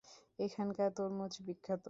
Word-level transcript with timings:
এখানকার 0.39 0.89
তরমুজ 0.97 1.33
বিখ্যাত। 1.45 1.79